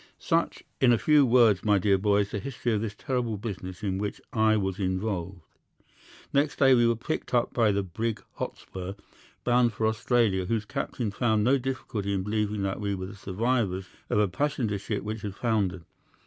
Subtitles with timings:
[0.17, 3.83] "'Such, in a few words, my dear boy, is the history of this terrible business
[3.83, 5.41] in which I was involved.
[6.33, 8.93] Next day we were picked up by the brig Hotspur,
[9.43, 13.85] bound for Australia, whose captain found no difficulty in believing that we were the survivors
[14.09, 15.83] of a passenger ship which had foundered.